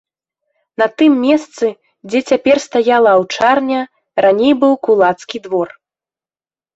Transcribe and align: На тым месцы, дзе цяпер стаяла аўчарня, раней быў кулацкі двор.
На 0.81 0.85
тым 0.99 1.11
месцы, 1.25 1.67
дзе 2.13 2.19
цяпер 2.31 2.57
стаяла 2.67 3.09
аўчарня, 3.17 3.81
раней 4.27 4.53
быў 4.65 4.73
кулацкі 4.89 5.37
двор. 5.45 5.67